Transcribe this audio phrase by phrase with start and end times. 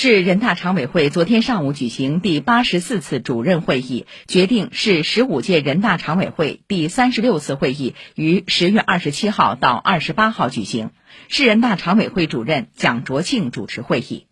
[0.00, 10.90] 市人大常委会昨天上午举行第八十四次主任会议决定市十五届人大常委会第三十六次会议于十月二十七号到二十八号举行。
[11.26, 14.28] 市人大常委会主任蒋卓庆主持会议。